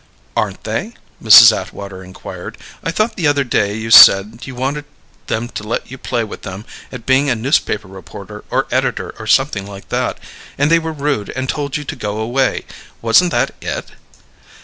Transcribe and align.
"Aren't 0.35 0.63
they?" 0.63 0.95
Mrs. 1.21 1.55
Atwater 1.55 2.03
inquired. 2.03 2.57
"I 2.83 2.89
thought 2.89 3.15
the 3.15 3.27
other 3.27 3.43
day 3.43 3.75
you 3.77 3.91
said 3.91 4.47
you 4.47 4.55
wanted 4.55 4.85
them 5.27 5.47
to 5.49 5.61
let 5.61 5.91
you 5.91 5.99
play 5.99 6.23
with 6.23 6.41
them 6.41 6.65
at 6.91 7.05
being 7.05 7.29
a 7.29 7.35
newspaper 7.35 7.87
reporter 7.87 8.43
or 8.49 8.65
editor 8.71 9.13
or 9.19 9.27
something 9.27 9.67
like 9.67 9.89
that, 9.89 10.17
and 10.57 10.71
they 10.71 10.79
were 10.79 10.91
rude 10.91 11.29
and 11.35 11.47
told 11.47 11.77
you 11.77 11.83
to 11.83 11.95
go 11.95 12.17
away. 12.17 12.65
Wasn't 13.03 13.29
that 13.33 13.53
it?" 13.61 13.91